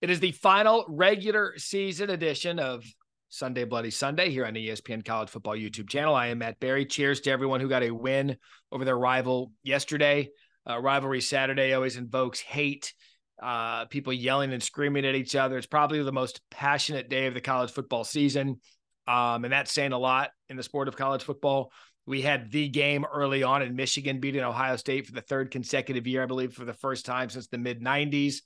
It 0.00 0.10
is 0.10 0.20
the 0.20 0.30
final 0.30 0.84
regular 0.88 1.54
season 1.56 2.10
edition 2.10 2.60
of 2.60 2.84
Sunday 3.30 3.64
Bloody 3.64 3.90
Sunday 3.90 4.30
here 4.30 4.46
on 4.46 4.54
the 4.54 4.68
ESPN 4.68 5.04
College 5.04 5.28
Football 5.28 5.56
YouTube 5.56 5.88
channel. 5.88 6.14
I 6.14 6.28
am 6.28 6.38
Matt 6.38 6.60
Barrie. 6.60 6.86
Cheers 6.86 7.20
to 7.22 7.32
everyone 7.32 7.60
who 7.60 7.68
got 7.68 7.82
a 7.82 7.90
win 7.90 8.36
over 8.70 8.84
their 8.84 8.96
rival 8.96 9.50
yesterday. 9.64 10.30
Uh, 10.68 10.78
rivalry 10.78 11.20
Saturday 11.20 11.72
always 11.72 11.96
invokes 11.96 12.38
hate, 12.38 12.94
uh, 13.42 13.86
people 13.86 14.12
yelling 14.12 14.52
and 14.52 14.62
screaming 14.62 15.04
at 15.04 15.16
each 15.16 15.34
other. 15.34 15.58
It's 15.58 15.66
probably 15.66 16.00
the 16.00 16.12
most 16.12 16.42
passionate 16.48 17.08
day 17.08 17.26
of 17.26 17.34
the 17.34 17.40
college 17.40 17.72
football 17.72 18.04
season. 18.04 18.60
Um, 19.08 19.42
and 19.42 19.52
that's 19.52 19.72
saying 19.72 19.92
a 19.92 19.98
lot 19.98 20.30
in 20.48 20.56
the 20.56 20.62
sport 20.62 20.86
of 20.86 20.96
college 20.96 21.24
football. 21.24 21.72
We 22.06 22.22
had 22.22 22.52
the 22.52 22.68
game 22.68 23.04
early 23.04 23.42
on 23.42 23.62
in 23.62 23.74
Michigan 23.74 24.20
beating 24.20 24.42
Ohio 24.42 24.76
State 24.76 25.06
for 25.06 25.12
the 25.12 25.20
third 25.22 25.50
consecutive 25.50 26.06
year, 26.06 26.22
I 26.22 26.26
believe, 26.26 26.54
for 26.54 26.64
the 26.64 26.72
first 26.72 27.04
time 27.04 27.28
since 27.30 27.48
the 27.48 27.58
mid 27.58 27.82
90s. 27.82 28.36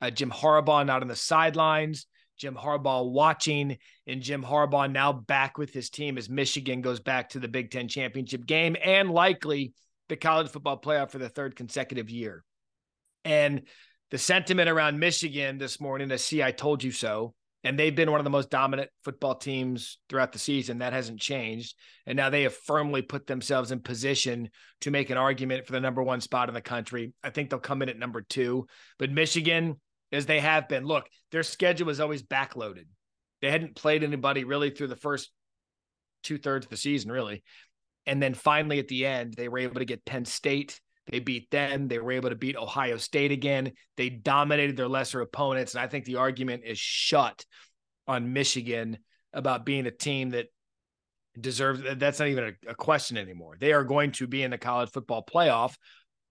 Uh, 0.00 0.10
Jim 0.10 0.30
Harbaugh 0.30 0.86
not 0.86 1.02
on 1.02 1.08
the 1.08 1.16
sidelines. 1.16 2.06
Jim 2.38 2.54
Harbaugh 2.56 3.10
watching, 3.10 3.76
and 4.06 4.22
Jim 4.22 4.42
Harbaugh 4.42 4.90
now 4.90 5.12
back 5.12 5.58
with 5.58 5.74
his 5.74 5.90
team 5.90 6.16
as 6.16 6.30
Michigan 6.30 6.80
goes 6.80 6.98
back 6.98 7.28
to 7.28 7.38
the 7.38 7.48
Big 7.48 7.70
Ten 7.70 7.86
championship 7.86 8.46
game 8.46 8.76
and 8.82 9.10
likely 9.10 9.74
the 10.08 10.16
college 10.16 10.48
football 10.48 10.80
playoff 10.80 11.10
for 11.10 11.18
the 11.18 11.28
third 11.28 11.54
consecutive 11.54 12.08
year. 12.08 12.42
And 13.26 13.62
the 14.10 14.18
sentiment 14.18 14.70
around 14.70 14.98
Michigan 14.98 15.58
this 15.58 15.80
morning 15.80 16.08
to 16.08 16.18
see 16.18 16.42
I 16.42 16.50
told 16.50 16.82
you 16.82 16.92
so. 16.92 17.34
And 17.62 17.78
they've 17.78 17.94
been 17.94 18.10
one 18.10 18.20
of 18.20 18.24
the 18.24 18.30
most 18.30 18.48
dominant 18.48 18.88
football 19.04 19.34
teams 19.34 19.98
throughout 20.08 20.32
the 20.32 20.38
season. 20.38 20.78
That 20.78 20.94
hasn't 20.94 21.20
changed. 21.20 21.76
And 22.06 22.16
now 22.16 22.30
they 22.30 22.44
have 22.44 22.54
firmly 22.54 23.02
put 23.02 23.26
themselves 23.26 23.70
in 23.70 23.80
position 23.80 24.48
to 24.80 24.90
make 24.90 25.10
an 25.10 25.18
argument 25.18 25.66
for 25.66 25.72
the 25.72 25.80
number 25.80 26.02
one 26.02 26.22
spot 26.22 26.48
in 26.48 26.54
the 26.54 26.62
country. 26.62 27.12
I 27.22 27.28
think 27.28 27.50
they'll 27.50 27.58
come 27.58 27.82
in 27.82 27.90
at 27.90 27.98
number 27.98 28.22
two. 28.22 28.66
But 28.98 29.10
Michigan, 29.10 29.78
as 30.12 30.26
they 30.26 30.40
have 30.40 30.68
been. 30.68 30.84
Look, 30.84 31.06
their 31.30 31.42
schedule 31.42 31.86
was 31.86 32.00
always 32.00 32.22
backloaded. 32.22 32.86
They 33.40 33.50
hadn't 33.50 33.76
played 33.76 34.02
anybody 34.02 34.44
really 34.44 34.70
through 34.70 34.88
the 34.88 34.96
first 34.96 35.30
two 36.22 36.38
thirds 36.38 36.66
of 36.66 36.70
the 36.70 36.76
season, 36.76 37.10
really. 37.10 37.42
And 38.06 38.22
then 38.22 38.34
finally 38.34 38.78
at 38.78 38.88
the 38.88 39.06
end, 39.06 39.34
they 39.34 39.48
were 39.48 39.58
able 39.58 39.76
to 39.76 39.84
get 39.84 40.04
Penn 40.04 40.24
State. 40.24 40.80
They 41.10 41.20
beat 41.20 41.50
them. 41.50 41.88
They 41.88 41.98
were 41.98 42.12
able 42.12 42.30
to 42.30 42.36
beat 42.36 42.56
Ohio 42.56 42.96
State 42.96 43.32
again. 43.32 43.72
They 43.96 44.10
dominated 44.10 44.76
their 44.76 44.88
lesser 44.88 45.20
opponents. 45.20 45.74
And 45.74 45.82
I 45.82 45.86
think 45.86 46.04
the 46.04 46.16
argument 46.16 46.62
is 46.64 46.78
shut 46.78 47.44
on 48.06 48.32
Michigan 48.32 48.98
about 49.32 49.64
being 49.64 49.86
a 49.86 49.90
team 49.90 50.30
that 50.30 50.46
deserves 51.40 51.82
that's 51.96 52.18
not 52.18 52.28
even 52.28 52.44
a, 52.44 52.70
a 52.70 52.74
question 52.74 53.16
anymore. 53.16 53.56
They 53.58 53.72
are 53.72 53.84
going 53.84 54.12
to 54.12 54.26
be 54.26 54.42
in 54.42 54.50
the 54.50 54.58
college 54.58 54.90
football 54.90 55.24
playoff 55.24 55.76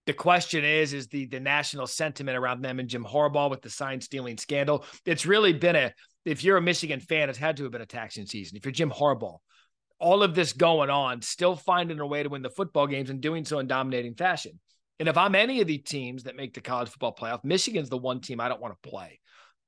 the 0.06 0.12
question 0.12 0.64
is, 0.64 0.92
is 0.92 1.08
the 1.08 1.26
the 1.26 1.40
national 1.40 1.86
sentiment 1.86 2.36
around 2.36 2.62
them 2.62 2.78
and 2.78 2.88
Jim 2.88 3.04
Harbaugh 3.04 3.50
with 3.50 3.62
the 3.62 3.70
sign 3.70 4.00
stealing 4.00 4.38
scandal? 4.38 4.84
It's 5.04 5.26
really 5.26 5.52
been 5.52 5.76
a 5.76 5.92
if 6.24 6.44
you're 6.44 6.56
a 6.56 6.62
Michigan 6.62 7.00
fan, 7.00 7.28
it's 7.28 7.38
had 7.38 7.56
to 7.56 7.62
have 7.64 7.72
been 7.72 7.80
a 7.80 7.86
taxing 7.86 8.26
season. 8.26 8.56
If 8.56 8.64
you're 8.64 8.72
Jim 8.72 8.90
Harbaugh, 8.90 9.38
all 9.98 10.22
of 10.22 10.34
this 10.34 10.52
going 10.52 10.90
on, 10.90 11.22
still 11.22 11.56
finding 11.56 12.00
a 12.00 12.06
way 12.06 12.22
to 12.22 12.28
win 12.28 12.42
the 12.42 12.50
football 12.50 12.86
games 12.86 13.10
and 13.10 13.20
doing 13.20 13.44
so 13.44 13.58
in 13.58 13.66
dominating 13.66 14.14
fashion. 14.14 14.58
And 14.98 15.08
if 15.08 15.16
I'm 15.16 15.34
any 15.34 15.60
of 15.60 15.66
the 15.66 15.78
teams 15.78 16.24
that 16.24 16.36
make 16.36 16.54
the 16.54 16.60
college 16.60 16.88
football 16.88 17.14
playoff, 17.14 17.44
Michigan's 17.44 17.88
the 17.88 17.96
one 17.96 18.20
team 18.20 18.40
I 18.40 18.48
don't 18.48 18.60
want 18.60 18.74
to 18.82 18.88
play 18.88 19.20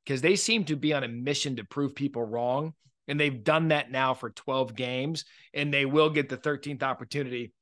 because 0.05 0.21
they 0.21 0.37
seem 0.37 0.65
to 0.65 0.77
be 0.77 0.93
on 0.93 1.05
a 1.05 1.09
mission 1.09 1.57
to 1.57 1.65
prove 1.65 1.95
people 1.95 2.23
wrong. 2.23 2.75
And 3.09 3.19
they've 3.19 3.43
done 3.43 3.69
that 3.69 3.91
now 3.91 4.15
for 4.15 4.31
12 4.31 4.77
games, 4.77 5.25
and 5.53 5.75
they 5.75 5.85
will 5.85 6.09
get 6.09 6.29
the 6.29 6.37
13th 6.37 6.83
opportunity 6.83 7.53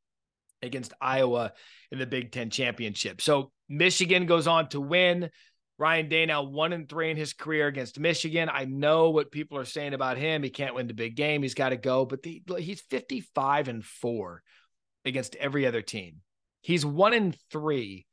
against 0.63 0.93
Iowa 1.01 1.53
in 1.91 1.99
the 1.99 2.07
Big 2.07 2.33
Ten 2.33 2.51
championship. 2.51 3.21
So 3.21 3.53
Michigan 3.69 4.27
goes 4.27 4.47
on 4.47 4.69
to 4.71 4.81
win. 4.81 5.31
Ryan 5.79 6.09
Day 6.11 6.27
now 6.27 6.43
one 6.43 6.75
and 6.75 6.87
three 6.87 7.11
in 7.11 7.17
his 7.17 7.33
career 7.33 7.67
against 7.67 7.99
Michigan. 7.99 8.51
I 8.53 8.67
know 8.67 9.11
what 9.11 9.33
people 9.33 9.57
are 9.57 9.65
saying 9.65 9.95
about 9.95 10.19
him. 10.19 10.43
He 10.43 10.51
can't 10.51 10.75
win 10.75 10.87
the 10.87 10.95
big 10.95 11.17
game. 11.17 11.43
He's 11.43 11.55
got 11.55 11.71
to 11.71 11.79
go, 11.79 12.05
but 12.05 12.23
the, 12.23 12.43
he's 12.59 12.83
55 12.83 13.69
and 13.69 13.83
four 13.83 14.43
against 15.07 15.37
every 15.37 15.67
other 15.67 15.81
team. 15.81 16.17
He's 16.61 16.85
one 16.85 17.15
and 17.15 17.35
three 17.51 18.07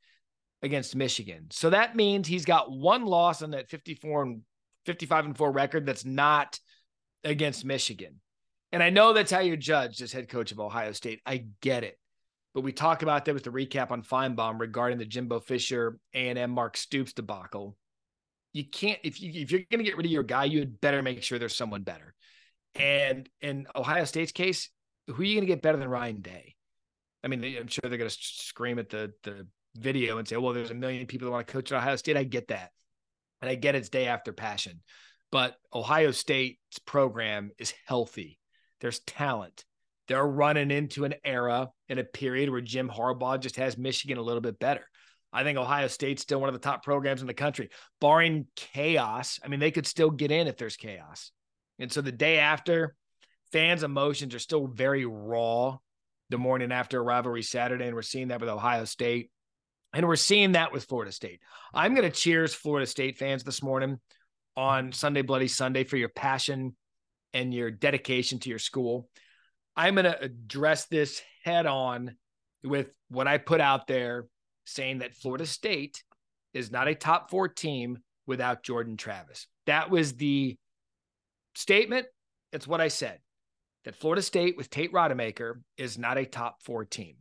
against 0.62 0.96
Michigan. 0.96 1.48
So 1.50 1.70
that 1.70 1.94
means 1.94 2.26
he's 2.26 2.46
got 2.46 2.72
one 2.72 3.04
loss 3.04 3.42
on 3.42 3.50
that 3.50 3.68
54 3.68 4.22
and 4.22 4.42
55 4.86 5.26
and 5.26 5.36
four 5.36 5.52
record 5.52 5.84
that's 5.84 6.06
not 6.06 6.58
against 7.22 7.66
Michigan. 7.66 8.20
And 8.72 8.82
I 8.82 8.88
know 8.88 9.12
that's 9.12 9.30
how 9.30 9.40
you 9.40 9.56
judge 9.56 10.00
as 10.00 10.12
head 10.12 10.28
coach 10.28 10.52
of 10.52 10.60
Ohio 10.60 10.92
State. 10.92 11.20
I 11.26 11.46
get 11.60 11.84
it. 11.84 11.97
But 12.58 12.64
we 12.64 12.72
talk 12.72 13.04
about 13.04 13.24
that 13.24 13.34
with 13.34 13.44
the 13.44 13.50
recap 13.50 13.92
on 13.92 14.02
Finebaum 14.02 14.58
regarding 14.58 14.98
the 14.98 15.04
Jimbo 15.04 15.38
Fisher 15.38 16.00
A&M 16.12 16.50
Mark 16.50 16.76
Stoops 16.76 17.12
debacle. 17.12 17.76
You 18.52 18.64
can't 18.64 18.98
if 19.04 19.22
you 19.22 19.30
if 19.32 19.52
you're 19.52 19.60
going 19.70 19.78
to 19.78 19.84
get 19.84 19.96
rid 19.96 20.06
of 20.06 20.10
your 20.10 20.24
guy, 20.24 20.46
you 20.46 20.58
had 20.58 20.80
better 20.80 21.00
make 21.00 21.22
sure 21.22 21.38
there's 21.38 21.54
someone 21.54 21.84
better. 21.84 22.16
And 22.74 23.28
in 23.40 23.68
Ohio 23.76 24.04
State's 24.06 24.32
case, 24.32 24.70
who 25.06 25.22
are 25.22 25.24
you 25.24 25.36
going 25.36 25.46
to 25.46 25.54
get 25.54 25.62
better 25.62 25.78
than 25.78 25.86
Ryan 25.86 26.20
Day? 26.20 26.56
I 27.22 27.28
mean, 27.28 27.44
I'm 27.44 27.68
sure 27.68 27.82
they're 27.84 27.96
going 27.96 28.10
to 28.10 28.16
scream 28.18 28.80
at 28.80 28.90
the 28.90 29.12
the 29.22 29.46
video 29.76 30.18
and 30.18 30.26
say, 30.26 30.36
"Well, 30.36 30.52
there's 30.52 30.72
a 30.72 30.74
million 30.74 31.06
people 31.06 31.26
that 31.26 31.32
want 31.32 31.46
to 31.46 31.52
coach 31.52 31.70
at 31.70 31.78
Ohio 31.78 31.94
State." 31.94 32.16
I 32.16 32.24
get 32.24 32.48
that, 32.48 32.72
and 33.40 33.48
I 33.48 33.54
get 33.54 33.76
it's 33.76 33.88
day 33.88 34.08
after 34.08 34.32
passion, 34.32 34.80
but 35.30 35.54
Ohio 35.72 36.10
State's 36.10 36.80
program 36.84 37.52
is 37.56 37.72
healthy. 37.86 38.40
There's 38.80 38.98
talent 38.98 39.64
they're 40.08 40.26
running 40.26 40.70
into 40.70 41.04
an 41.04 41.14
era 41.22 41.68
in 41.88 41.98
a 41.98 42.04
period 42.04 42.50
where 42.50 42.60
Jim 42.60 42.88
Harbaugh 42.88 43.40
just 43.40 43.56
has 43.56 43.78
Michigan 43.78 44.18
a 44.18 44.22
little 44.22 44.40
bit 44.40 44.58
better. 44.58 44.84
I 45.32 45.42
think 45.44 45.58
Ohio 45.58 45.88
State's 45.88 46.22
still 46.22 46.40
one 46.40 46.48
of 46.48 46.54
the 46.54 46.60
top 46.60 46.82
programs 46.82 47.20
in 47.20 47.26
the 47.26 47.34
country, 47.34 47.68
barring 48.00 48.46
chaos. 48.56 49.38
I 49.44 49.48
mean, 49.48 49.60
they 49.60 49.70
could 49.70 49.86
still 49.86 50.10
get 50.10 50.30
in 50.30 50.46
if 50.46 50.56
there's 50.56 50.76
chaos. 50.76 51.32
And 51.78 51.92
so 51.92 52.00
the 52.00 52.12
day 52.12 52.38
after, 52.38 52.94
fans' 53.52 53.82
emotions 53.82 54.34
are 54.34 54.40
still 54.40 54.66
very 54.66 55.04
raw 55.04 55.78
the 56.30 56.38
morning 56.38 56.72
after 56.72 56.98
a 56.98 57.02
rivalry 57.02 57.42
Saturday. 57.42 57.86
And 57.86 57.94
we're 57.94 58.02
seeing 58.02 58.28
that 58.28 58.40
with 58.40 58.48
Ohio 58.48 58.84
State. 58.84 59.30
And 59.94 60.06
we're 60.06 60.16
seeing 60.16 60.52
that 60.52 60.72
with 60.72 60.84
Florida 60.84 61.12
State. 61.12 61.40
I'm 61.72 61.94
going 61.94 62.10
to 62.10 62.16
cheers 62.16 62.54
Florida 62.54 62.86
State 62.86 63.18
fans 63.18 63.44
this 63.44 63.62
morning 63.62 63.98
on 64.56 64.92
Sunday 64.92 65.22
Bloody 65.22 65.48
Sunday 65.48 65.84
for 65.84 65.96
your 65.96 66.10
passion 66.10 66.76
and 67.32 67.54
your 67.54 67.70
dedication 67.70 68.38
to 68.40 68.50
your 68.50 68.58
school. 68.58 69.08
I'm 69.78 69.94
going 69.94 70.06
to 70.06 70.20
address 70.20 70.86
this 70.86 71.22
head 71.44 71.64
on 71.64 72.16
with 72.64 72.88
what 73.10 73.28
I 73.28 73.38
put 73.38 73.60
out 73.60 73.86
there 73.86 74.26
saying 74.66 74.98
that 74.98 75.14
Florida 75.14 75.46
State 75.46 76.02
is 76.52 76.72
not 76.72 76.88
a 76.88 76.96
top 76.96 77.30
four 77.30 77.46
team 77.46 77.98
without 78.26 78.64
Jordan 78.64 78.96
Travis. 78.96 79.46
That 79.66 79.88
was 79.88 80.14
the 80.14 80.56
statement. 81.54 82.08
It's 82.52 82.66
what 82.66 82.80
I 82.80 82.88
said 82.88 83.20
that 83.84 83.94
Florida 83.94 84.20
State 84.20 84.56
with 84.56 84.68
Tate 84.68 84.92
Rodemaker 84.92 85.60
is 85.76 85.96
not 85.96 86.18
a 86.18 86.26
top 86.26 86.56
four 86.64 86.84
team. 86.84 87.14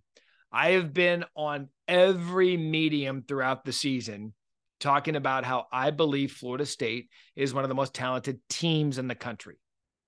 I 0.51 0.71
have 0.71 0.95
been 0.95 1.25
on 1.35 1.69
every 1.87 2.57
medium 2.57 3.21
throughout 3.21 3.65
the 3.65 3.71
season 3.71 4.33
talking 4.79 5.15
about 5.15 5.45
how 5.45 5.67
I 5.71 5.91
believe 5.91 6.31
Florida 6.31 6.65
State 6.65 7.09
is 7.35 7.53
one 7.53 7.63
of 7.63 7.69
the 7.69 7.75
most 7.75 7.93
talented 7.93 8.39
teams 8.49 8.97
in 8.97 9.07
the 9.07 9.15
country. 9.15 9.59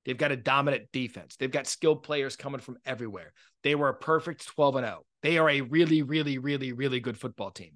They've 0.09 0.17
got 0.17 0.31
a 0.31 0.35
dominant 0.35 0.91
defense. 0.91 1.35
They've 1.35 1.51
got 1.51 1.67
skilled 1.67 2.01
players 2.01 2.35
coming 2.35 2.61
from 2.61 2.79
everywhere. 2.83 3.31
They 3.61 3.75
were 3.75 3.89
a 3.89 3.93
perfect 3.93 4.47
12 4.47 4.77
and 4.77 4.85
0. 4.87 5.05
They 5.21 5.37
are 5.37 5.47
a 5.47 5.61
really, 5.61 6.01
really, 6.01 6.39
really, 6.39 6.71
really 6.71 6.99
good 6.99 7.15
football 7.15 7.51
team. 7.51 7.73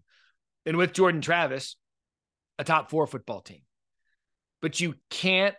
And 0.66 0.76
with 0.76 0.94
Jordan 0.94 1.22
Travis, 1.22 1.76
a 2.58 2.64
top 2.64 2.90
four 2.90 3.06
football 3.06 3.42
team. 3.42 3.62
But 4.64 4.80
you 4.80 4.96
can't 5.12 5.54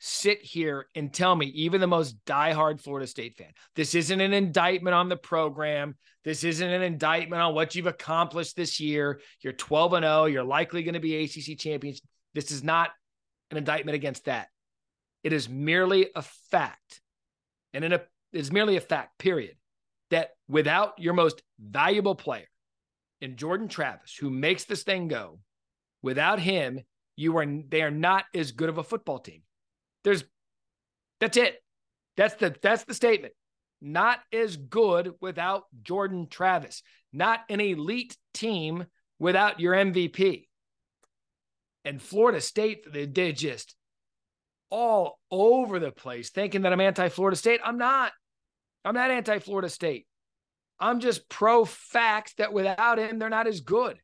sit 0.00 0.42
here 0.42 0.88
and 0.94 1.14
tell 1.14 1.34
me, 1.34 1.46
even 1.46 1.80
the 1.80 1.86
most 1.86 2.22
diehard 2.26 2.82
Florida 2.82 3.06
State 3.06 3.38
fan, 3.38 3.52
this 3.74 3.94
isn't 3.94 4.20
an 4.20 4.34
indictment 4.34 4.92
on 4.92 5.08
the 5.08 5.16
program. 5.16 5.96
This 6.24 6.44
isn't 6.44 6.70
an 6.70 6.82
indictment 6.82 7.40
on 7.40 7.54
what 7.54 7.74
you've 7.74 7.86
accomplished 7.86 8.54
this 8.54 8.80
year. 8.80 9.22
You're 9.40 9.54
12 9.54 9.94
and 9.94 10.04
0. 10.04 10.26
You're 10.26 10.44
likely 10.44 10.82
going 10.82 10.92
to 10.92 11.00
be 11.00 11.24
ACC 11.24 11.58
champions. 11.58 12.02
This 12.34 12.50
is 12.50 12.62
not 12.62 12.90
an 13.50 13.56
indictment 13.56 13.96
against 13.96 14.26
that. 14.26 14.48
It 15.28 15.34
is 15.34 15.46
merely 15.46 16.08
a 16.16 16.22
fact, 16.22 17.02
and 17.74 17.84
in 17.84 17.92
a 17.92 18.00
it's 18.32 18.50
merely 18.50 18.78
a 18.78 18.80
fact, 18.80 19.18
period, 19.18 19.56
that 20.08 20.30
without 20.48 20.98
your 20.98 21.12
most 21.12 21.42
valuable 21.60 22.14
player 22.14 22.48
in 23.20 23.36
Jordan 23.36 23.68
Travis, 23.68 24.16
who 24.18 24.30
makes 24.30 24.64
this 24.64 24.84
thing 24.84 25.06
go, 25.06 25.40
without 26.00 26.40
him, 26.40 26.80
you 27.14 27.36
are 27.36 27.44
they 27.68 27.82
are 27.82 27.90
not 27.90 28.24
as 28.34 28.52
good 28.52 28.70
of 28.70 28.78
a 28.78 28.82
football 28.82 29.18
team. 29.18 29.42
There's 30.02 30.24
that's 31.20 31.36
it. 31.36 31.62
That's 32.16 32.36
the 32.36 32.56
that's 32.62 32.84
the 32.84 32.94
statement. 32.94 33.34
Not 33.82 34.20
as 34.32 34.56
good 34.56 35.12
without 35.20 35.64
Jordan 35.82 36.28
Travis. 36.30 36.82
Not 37.12 37.40
an 37.50 37.60
elite 37.60 38.16
team 38.32 38.86
without 39.18 39.60
your 39.60 39.74
MVP. 39.74 40.46
And 41.84 42.00
Florida 42.00 42.40
State, 42.40 42.90
they, 42.90 43.04
they 43.04 43.32
just 43.32 43.74
all 44.70 45.18
over 45.30 45.78
the 45.78 45.90
place 45.90 46.30
thinking 46.30 46.62
that 46.62 46.72
I'm 46.72 46.80
anti 46.80 47.08
Florida 47.08 47.36
State. 47.36 47.60
I'm 47.64 47.78
not. 47.78 48.12
I'm 48.84 48.94
not 48.94 49.10
anti 49.10 49.38
Florida 49.38 49.68
State. 49.68 50.06
I'm 50.80 51.00
just 51.00 51.28
pro 51.28 51.64
fact 51.64 52.38
that 52.38 52.52
without 52.52 52.98
him, 52.98 53.18
they're 53.18 53.28
not 53.28 53.48
as 53.48 53.60
good. 53.60 53.98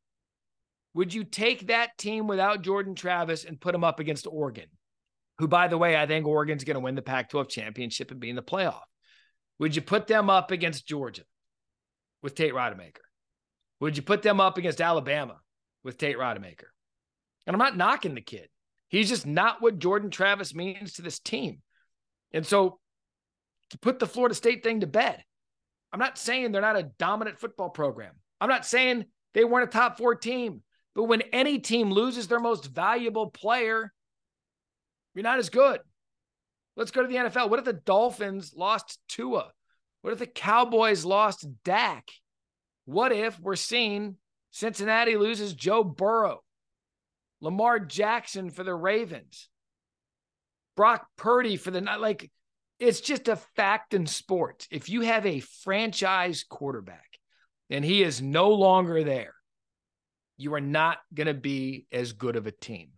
would 0.94 1.14
you 1.14 1.24
take 1.24 1.68
that 1.68 1.96
team 1.98 2.26
without 2.26 2.62
Jordan 2.62 2.94
Travis 2.94 3.44
and 3.44 3.60
put 3.60 3.72
them 3.72 3.84
up 3.84 4.00
against 4.00 4.26
Oregon? 4.26 4.66
Who, 5.38 5.48
by 5.48 5.68
the 5.68 5.78
way, 5.78 5.96
I 5.96 6.06
think 6.06 6.26
Oregon's 6.26 6.64
going 6.64 6.74
to 6.74 6.80
win 6.80 6.94
the 6.94 7.02
Pac 7.02 7.30
12 7.30 7.48
championship 7.48 8.10
and 8.10 8.20
be 8.20 8.30
in 8.30 8.36
the 8.36 8.42
playoff. 8.42 8.82
Would 9.58 9.74
you 9.74 9.82
put 9.82 10.06
them 10.06 10.30
up 10.30 10.50
against 10.50 10.86
Georgia 10.86 11.22
with 12.22 12.34
Tate 12.34 12.54
Rodemaker? 12.54 12.98
Would 13.80 13.96
you 13.96 14.02
put 14.02 14.22
them 14.22 14.40
up 14.40 14.58
against 14.58 14.80
Alabama 14.80 15.38
with 15.82 15.98
Tate 15.98 16.18
Rodemaker? 16.18 16.66
And 17.46 17.54
I'm 17.54 17.58
not 17.58 17.76
knocking 17.76 18.14
the 18.14 18.20
kid. 18.20 18.48
He's 18.94 19.08
just 19.08 19.26
not 19.26 19.60
what 19.60 19.80
Jordan 19.80 20.08
Travis 20.08 20.54
means 20.54 20.92
to 20.92 21.02
this 21.02 21.18
team. 21.18 21.58
And 22.32 22.46
so 22.46 22.78
to 23.70 23.78
put 23.78 23.98
the 23.98 24.06
Florida 24.06 24.36
State 24.36 24.62
thing 24.62 24.80
to 24.80 24.86
bed, 24.86 25.20
I'm 25.92 25.98
not 25.98 26.16
saying 26.16 26.52
they're 26.52 26.62
not 26.62 26.78
a 26.78 26.90
dominant 26.96 27.40
football 27.40 27.70
program. 27.70 28.12
I'm 28.40 28.48
not 28.48 28.64
saying 28.64 29.06
they 29.32 29.44
weren't 29.44 29.68
a 29.68 29.72
top 29.72 29.98
four 29.98 30.14
team. 30.14 30.62
But 30.94 31.04
when 31.04 31.22
any 31.32 31.58
team 31.58 31.90
loses 31.90 32.28
their 32.28 32.38
most 32.38 32.66
valuable 32.66 33.30
player, 33.30 33.92
you're 35.16 35.24
not 35.24 35.40
as 35.40 35.50
good. 35.50 35.80
Let's 36.76 36.92
go 36.92 37.02
to 37.02 37.08
the 37.08 37.16
NFL. 37.16 37.50
What 37.50 37.58
if 37.58 37.64
the 37.64 37.72
Dolphins 37.72 38.54
lost 38.56 39.00
Tua? 39.08 39.50
What 40.02 40.12
if 40.12 40.20
the 40.20 40.26
Cowboys 40.26 41.04
lost 41.04 41.48
Dak? 41.64 42.08
What 42.84 43.10
if 43.10 43.40
we're 43.40 43.56
seeing 43.56 44.18
Cincinnati 44.52 45.16
loses 45.16 45.52
Joe 45.52 45.82
Burrow, 45.82 46.43
Lamar 47.44 47.78
Jackson 47.78 48.48
for 48.48 48.64
the 48.64 48.74
Ravens, 48.74 49.50
Brock 50.76 51.06
Purdy 51.18 51.58
for 51.58 51.70
the 51.70 51.82
like? 51.82 52.30
It's 52.80 53.02
just 53.02 53.28
a 53.28 53.36
fact 53.36 53.92
in 53.92 54.06
sports. 54.06 54.66
If 54.70 54.88
you 54.88 55.02
have 55.02 55.26
a 55.26 55.40
franchise 55.40 56.42
quarterback 56.48 57.18
and 57.68 57.84
he 57.84 58.02
is 58.02 58.22
no 58.22 58.48
longer 58.50 59.04
there, 59.04 59.34
you 60.38 60.54
are 60.54 60.60
not 60.60 60.98
going 61.12 61.26
to 61.26 61.34
be 61.34 61.86
as 61.92 62.14
good 62.14 62.36
of 62.36 62.46
a 62.46 62.50
team. 62.50 62.92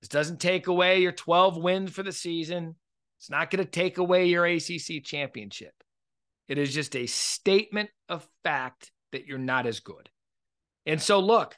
This 0.00 0.08
doesn't 0.08 0.40
take 0.40 0.66
away 0.66 1.02
your 1.02 1.12
12 1.12 1.58
wins 1.58 1.92
for 1.92 2.02
the 2.02 2.10
season. 2.10 2.74
It's 3.18 3.30
not 3.30 3.50
going 3.50 3.62
to 3.62 3.70
take 3.70 3.98
away 3.98 4.26
your 4.26 4.46
ACC 4.46 5.04
championship. 5.04 5.74
It 6.48 6.56
is 6.56 6.72
just 6.72 6.96
a 6.96 7.06
statement 7.06 7.90
of 8.08 8.26
fact 8.44 8.90
that 9.12 9.26
you're 9.26 9.36
not 9.36 9.66
as 9.66 9.80
good. 9.80 10.08
And 10.86 11.00
so, 11.00 11.20
look, 11.20 11.54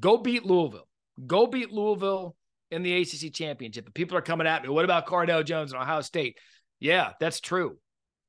go 0.00 0.16
beat 0.16 0.46
Louisville. 0.46 0.88
Go 1.26 1.46
beat 1.46 1.72
Louisville 1.72 2.36
in 2.70 2.82
the 2.82 3.00
ACC 3.00 3.32
championship. 3.32 3.92
people 3.94 4.16
are 4.16 4.22
coming 4.22 4.46
at 4.46 4.62
me. 4.62 4.68
What 4.68 4.84
about 4.84 5.06
Cardale 5.06 5.44
Jones 5.44 5.72
and 5.72 5.80
Ohio 5.80 6.00
State? 6.02 6.36
Yeah, 6.80 7.12
that's 7.18 7.40
true. 7.40 7.78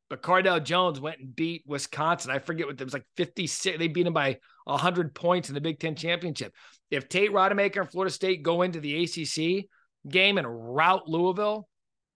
But 0.09 0.23
Cardale 0.23 0.63
Jones 0.63 0.99
went 0.99 1.19
and 1.19 1.35
beat 1.35 1.63
Wisconsin. 1.67 2.31
I 2.31 2.39
forget 2.39 2.65
what 2.65 2.81
it 2.81 2.83
was 2.83 2.93
like 2.93 3.05
56. 3.17 3.77
They 3.77 3.87
beat 3.87 4.07
him 4.07 4.13
by 4.13 4.39
100 4.63 5.13
points 5.13 5.49
in 5.49 5.55
the 5.55 5.61
Big 5.61 5.79
Ten 5.79 5.95
championship. 5.95 6.53
If 6.89 7.09
Tate 7.09 7.31
Rodemaker 7.31 7.81
and 7.81 7.91
Florida 7.91 8.11
State 8.11 8.41
go 8.41 8.63
into 8.63 8.79
the 8.79 9.03
ACC 9.03 9.65
game 10.09 10.37
and 10.39 10.75
rout 10.75 11.07
Louisville, 11.07 11.67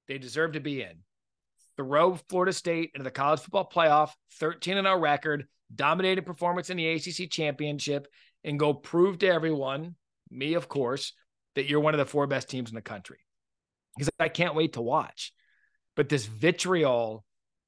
they 0.07 0.17
deserve 0.17 0.53
to 0.53 0.59
be 0.59 0.81
in. 0.81 1.03
Throw 1.77 2.15
Florida 2.29 2.53
State 2.53 2.91
into 2.95 3.03
the 3.03 3.11
college 3.11 3.41
football 3.41 3.69
playoff, 3.69 4.11
13 4.39 4.75
0 4.75 4.99
record, 4.99 5.47
dominated 5.73 6.25
performance 6.25 6.69
in 6.69 6.77
the 6.77 6.87
ACC 6.87 7.29
championship, 7.29 8.07
and 8.43 8.59
go 8.59 8.73
prove 8.73 9.19
to 9.19 9.27
everyone, 9.27 9.95
me, 10.33 10.53
of 10.55 10.67
course, 10.67 11.13
that 11.55 11.69
you're 11.69 11.79
one 11.79 11.93
of 11.93 11.99
the 11.99 12.05
four 12.05 12.27
best 12.27 12.49
teams 12.49 12.69
in 12.69 12.75
the 12.75 12.81
country. 12.81 13.19
Because 13.97 14.09
I 14.19 14.29
can't 14.29 14.55
wait 14.55 14.73
to 14.73 14.81
watch. 14.81 15.33
But 15.95 16.09
this 16.09 16.25
vitriol 16.25 17.23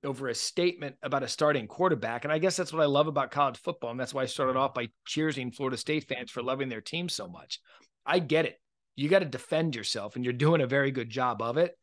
over 0.05 0.27
a 0.27 0.35
statement 0.35 0.95
about 1.03 1.23
a 1.23 1.27
starting 1.27 1.67
quarterback. 1.67 2.23
And 2.23 2.31
I 2.31 2.37
guess 2.37 2.55
that's 2.55 2.71
what 2.71 2.81
I 2.81 2.85
love 2.85 3.07
about 3.07 3.31
college 3.31 3.57
football. 3.57 3.91
And 3.91 3.99
that's 3.99 4.13
why 4.13 4.21
I 4.21 4.27
started 4.27 4.55
off 4.55 4.73
by 4.73 4.89
cheering 5.05 5.51
Florida 5.51 5.77
State 5.77 6.07
fans 6.07 6.31
for 6.31 6.43
loving 6.43 6.69
their 6.69 6.81
team 6.81 7.09
so 7.09 7.27
much. 7.27 7.59
I 8.05 8.19
get 8.19 8.45
it. 8.45 8.59
You 8.95 9.09
got 9.09 9.19
to 9.19 9.25
defend 9.25 9.75
yourself, 9.75 10.15
and 10.15 10.23
you're 10.23 10.33
doing 10.33 10.61
a 10.61 10.67
very 10.67 10.91
good 10.91 11.09
job 11.09 11.41
of 11.41 11.57
it. 11.57 11.77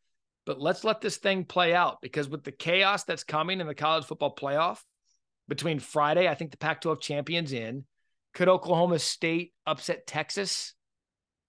But 0.46 0.60
let's 0.60 0.82
let 0.82 1.00
this 1.00 1.18
thing 1.18 1.44
play 1.44 1.74
out 1.74 1.98
because 2.00 2.28
with 2.28 2.42
the 2.42 2.52
chaos 2.52 3.04
that's 3.04 3.22
coming 3.22 3.60
in 3.60 3.66
the 3.66 3.74
college 3.74 4.04
football 4.04 4.34
playoff 4.34 4.78
between 5.46 5.78
Friday, 5.78 6.26
I 6.26 6.34
think 6.34 6.50
the 6.50 6.56
Pac 6.56 6.80
12 6.80 7.00
champions 7.00 7.52
in. 7.52 7.84
Could 8.34 8.48
Oklahoma 8.48 8.98
State 8.98 9.52
upset 9.66 10.06
Texas? 10.06 10.74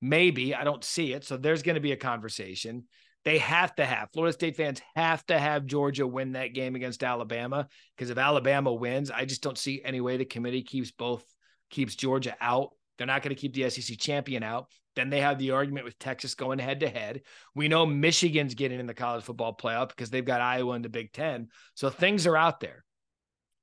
Maybe. 0.01 0.53
I 0.53 0.63
don't 0.63 0.83
see 0.83 1.13
it. 1.13 1.23
So 1.23 1.37
there's 1.37 1.63
going 1.63 1.75
to 1.75 1.81
be 1.81 1.93
a 1.93 1.97
conversation. 1.97 2.85
They 3.23 3.37
have 3.37 3.73
to 3.75 3.85
have 3.85 4.09
Florida 4.11 4.33
State 4.33 4.57
fans 4.57 4.81
have 4.95 5.25
to 5.27 5.39
have 5.39 5.65
Georgia 5.65 6.05
win 6.05 6.33
that 6.33 6.53
game 6.53 6.75
against 6.75 7.03
Alabama 7.03 7.67
because 7.95 8.09
if 8.09 8.17
Alabama 8.17 8.73
wins, 8.73 9.09
I 9.11 9.23
just 9.23 9.41
don't 9.41 9.57
see 9.57 9.81
any 9.83 10.01
way 10.01 10.17
the 10.17 10.25
committee 10.25 10.63
keeps 10.63 10.91
both 10.91 11.23
keeps 11.69 11.95
Georgia 11.95 12.35
out. 12.41 12.71
They're 12.97 13.07
not 13.07 13.23
going 13.23 13.33
to 13.33 13.41
keep 13.41 13.53
the 13.53 13.69
SEC 13.69 13.97
champion 13.97 14.43
out. 14.43 14.67
Then 14.95 15.09
they 15.09 15.21
have 15.21 15.39
the 15.39 15.51
argument 15.51 15.85
with 15.85 15.97
Texas 15.97 16.35
going 16.35 16.59
head 16.59 16.81
to 16.81 16.89
head. 16.89 17.21
We 17.55 17.67
know 17.67 17.85
Michigan's 17.85 18.53
getting 18.53 18.79
in 18.79 18.85
the 18.85 18.93
college 18.93 19.23
football 19.23 19.55
playoff 19.55 19.89
because 19.89 20.09
they've 20.09 20.23
got 20.23 20.41
Iowa 20.41 20.75
in 20.75 20.81
the 20.81 20.89
Big 20.89 21.11
Ten. 21.13 21.47
So 21.73 21.89
things 21.89 22.27
are 22.27 22.37
out 22.37 22.59
there. 22.59 22.83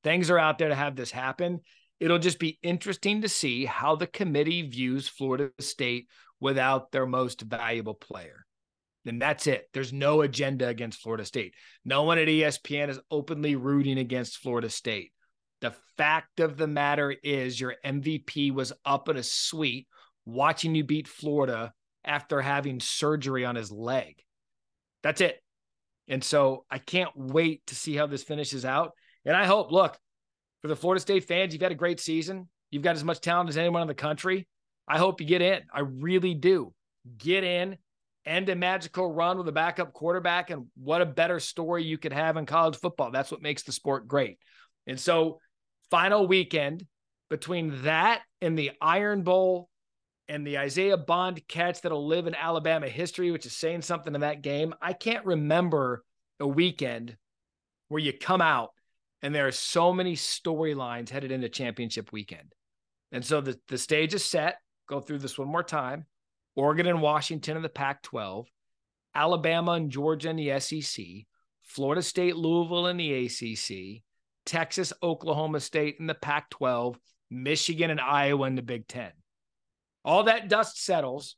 Things 0.03 0.31
are 0.31 0.39
out 0.39 0.59
there 0.59 0.71
to 0.71 0.75
have 0.75 0.97
this 0.97 1.11
happen. 1.11 1.61
It'll 2.01 2.19
just 2.19 2.39
be 2.39 2.59
interesting 2.63 3.23
to 3.23 3.29
see 3.29 3.67
how 3.67 3.95
the 3.95 4.07
committee 4.07 4.63
views 4.63 5.07
Florida 5.07 5.51
State 5.61 6.09
without 6.41 6.91
their 6.91 7.07
most 7.07 7.43
valuable 7.43 7.95
player. 7.95 8.47
And 9.07 9.21
that's 9.21 9.47
it. 9.47 9.69
There's 9.73 9.93
no 9.93 10.23
agenda 10.23 10.67
against 10.69 11.01
Florida 11.01 11.25
State. 11.25 11.55
No 11.85 12.03
one 12.03 12.19
at 12.19 12.29
ESPN 12.29 12.89
is 12.89 13.01
openly 13.11 13.57
rooting 13.57 13.99
against 13.99 14.39
Florida 14.39 14.71
State. 14.71 15.13
The 15.61 15.75
fact 15.97 16.41
of 16.41 16.57
the 16.57 16.67
matter 16.67 17.15
is, 17.23 17.61
your 17.61 17.75
MVP 17.85 18.53
was 18.53 18.73
up 18.85 19.09
in 19.09 19.17
a 19.17 19.23
suite 19.23 19.87
watching 20.25 20.75
you 20.75 20.85
beat 20.85 21.09
Florida 21.09 21.73
after 22.05 22.41
having 22.41 22.81
surgery 22.81 23.45
on 23.45 23.57
his 23.57 23.71
leg. 23.71 24.23
That's 25.03 25.21
it. 25.21 25.43
And 26.09 26.25
so 26.25 26.65
I 26.71 26.79
can't 26.79 27.11
wait 27.15 27.67
to 27.67 27.75
see 27.75 27.95
how 27.95 28.07
this 28.07 28.23
finishes 28.23 28.65
out. 28.65 28.93
And 29.25 29.37
I 29.37 29.47
hope, 29.47 29.71
look, 29.71 29.99
for 30.63 30.69
the 30.69 30.77
Florida 30.77 31.01
State 31.01 31.25
fans, 31.25 31.53
you've 31.53 31.63
had 31.63 31.73
a 31.73 31.77
great 31.77 32.01
season. 32.01 32.49
You've 32.71 32.83
got 32.83 32.97
as 32.97 33.05
much 33.05 33.21
talent 33.21 33.49
as 33.49 33.57
anyone 33.57 33.83
in 33.83 33.89
the 33.89 33.95
country. 33.95 34.47
I 34.87 34.99
hope 34.99 35.21
you 35.21 35.27
get 35.27 35.43
in. 35.43 35.63
I 35.73 35.81
really 35.81 36.35
do. 36.35 36.73
Get 37.17 37.45
in, 37.45 37.79
end 38.27 38.49
a 38.49 38.57
magical 38.57 39.13
run 39.13 39.39
with 39.39 39.49
a 39.49 39.53
backup 39.53 39.93
quarterback. 39.93 40.51
And 40.51 40.67
what 40.77 41.01
a 41.01 41.07
better 41.07 41.41
story 41.41 41.85
you 41.85 41.99
could 41.99 42.13
have 42.13 42.37
in 42.37 42.47
college 42.47 42.77
football. 42.77 43.11
That's 43.11 43.31
what 43.31 43.43
makes 43.43 43.63
the 43.63 43.73
sport 43.73 44.07
great. 44.07 44.39
And 44.87 44.99
so, 44.99 45.39
final 45.91 46.27
weekend 46.27 46.87
between 47.29 47.83
that 47.83 48.23
and 48.41 48.59
the 48.59 48.73
Iron 48.81 49.23
Bowl 49.23 49.69
and 50.29 50.47
the 50.47 50.59
Isaiah 50.59 50.97
Bond 50.97 51.47
catch 51.49 51.81
that'll 51.81 52.07
live 52.07 52.27
in 52.27 52.35
Alabama 52.35 52.89
history, 52.89 53.31
which 53.31 53.47
is 53.47 53.57
saying 53.57 53.83
something 53.83 54.15
in 54.15 54.21
that 54.21 54.43
game. 54.43 54.75
I 54.81 54.93
can't 54.93 55.25
remember 55.25 56.05
a 56.39 56.47
weekend 56.47 57.17
where 57.89 58.01
you 58.01 58.13
come 58.13 58.41
out 58.41 58.71
and 59.23 59.35
there 59.35 59.47
are 59.47 59.53
so 59.53 59.93
many 59.93 60.17
storylines 60.17 61.11
headed 61.11 61.31
into 61.31 61.49
championship 61.49 62.13
weekend. 62.13 62.55
And 63.13 63.25
so 63.25 63.41
the, 63.41 63.59
the 63.69 63.79
stage 63.79 64.15
is 64.15 64.25
set. 64.25 64.59
Go 64.89 65.01
through 65.01 65.19
this 65.19 65.39
one 65.39 65.49
more 65.49 65.63
time. 65.63 66.07
Oregon 66.57 66.87
and 66.87 67.03
Washington 67.03 67.57
in 67.57 67.63
the 67.63 67.69
Pac 67.69 68.03
12, 68.03 68.47
Alabama 69.15 69.73
and 69.73 69.91
Georgia 69.91 70.31
in 70.31 70.37
the 70.37 70.59
SEC, 70.61 71.05
Florida 71.63 72.03
State, 72.03 72.37
Louisville 72.37 72.89
in 72.89 72.97
the 72.97 73.27
ACC, 73.27 74.03
Texas, 74.45 74.93
Oklahoma 75.03 75.61
State 75.61 75.97
in 76.01 76.07
the 76.07 76.15
Pac 76.15 76.51
12, 76.51 76.99
Michigan 77.31 77.91
and 77.91 78.01
Iowa 78.01 78.47
in 78.47 78.57
the 78.57 78.63
Big 78.63 78.89
Ten. 78.89 79.13
All 80.05 80.25
that 80.25 80.49
dust 80.49 80.83
settles. 80.83 81.37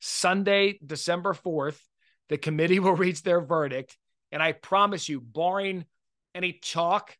Sunday, 0.00 0.78
December 0.84 1.32
4th, 1.32 1.78
the 2.28 2.38
committee 2.38 2.78
will 2.80 2.94
reach 2.94 3.22
their 3.22 3.40
verdict. 3.40 3.96
And 4.30 4.42
I 4.42 4.52
promise 4.52 5.08
you, 5.08 5.20
barring 5.20 5.84
any 6.34 6.58
chalk, 6.62 7.16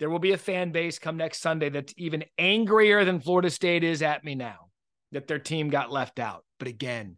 there 0.00 0.10
will 0.10 0.18
be 0.18 0.32
a 0.32 0.38
fan 0.38 0.72
base 0.72 0.98
come 0.98 1.18
next 1.18 1.42
Sunday 1.42 1.68
that's 1.68 1.94
even 1.98 2.24
angrier 2.38 3.04
than 3.04 3.20
Florida 3.20 3.50
State 3.50 3.84
is 3.84 4.00
at 4.02 4.24
me 4.24 4.34
now 4.34 4.70
that 5.12 5.28
their 5.28 5.38
team 5.38 5.68
got 5.68 5.92
left 5.92 6.18
out. 6.18 6.42
But 6.58 6.68
again, 6.68 7.16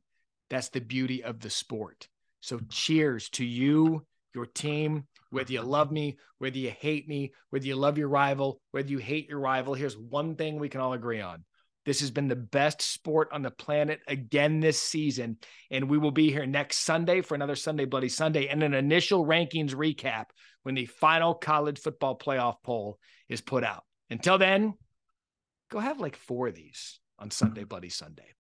that's 0.51 0.69
the 0.69 0.81
beauty 0.81 1.23
of 1.23 1.39
the 1.39 1.49
sport. 1.49 2.09
So 2.41 2.59
cheers 2.69 3.29
to 3.31 3.45
you, 3.45 4.05
your 4.35 4.47
team, 4.47 5.07
whether 5.31 5.53
you 5.53 5.63
love 5.63 5.93
me, 5.93 6.19
whether 6.39 6.59
you 6.59 6.71
hate 6.71 7.07
me, 7.07 7.33
whether 7.51 7.65
you 7.65 7.77
love 7.77 7.99
your 7.99 8.09
rival, 8.09 8.61
whether 8.73 8.89
you 8.89 8.99
hate 8.99 9.29
your 9.29 9.39
rival. 9.39 9.75
Here's 9.75 9.97
one 9.97 10.35
thing 10.35 10.59
we 10.59 10.69
can 10.69 10.81
all 10.81 10.93
agree 10.93 11.21
on. 11.21 11.45
This 11.85 12.01
has 12.01 12.11
been 12.11 12.29
the 12.29 12.37
best 12.37 12.81
sport 12.81 13.29
on 13.33 13.43
the 13.43 13.51
planet 13.51 14.01
again 14.07 14.61
this 14.61 14.81
season. 14.81 15.39
And 15.71 15.91
we 15.91 15.99
will 15.99 16.13
be 16.13 16.31
here 16.31 16.47
next 16.47 16.79
Sunday 16.79 17.23
for 17.23 17.35
another 17.35 17.57
Sunday 17.57 17.87
Bloody 17.87 18.09
Sunday 18.09 18.47
and 18.47 18.63
an 18.63 18.75
initial 18.75 19.27
rankings 19.27 19.75
recap 19.75 20.27
when 20.63 20.75
the 20.75 20.87
final 20.87 21.35
college 21.35 21.81
football 21.81 22.17
playoff 22.17 22.57
poll 22.63 22.99
is 23.29 23.41
put 23.41 23.65
out. 23.65 23.85
Until 24.11 24.39
then, 24.39 24.75
go 25.71 25.81
have 25.81 25.99
like 25.99 26.17
four 26.17 26.49
of 26.49 26.55
these 26.55 27.01
on 27.19 27.31
Sunday 27.31 27.65
Bloody 27.65 27.89
Sunday. 27.89 28.31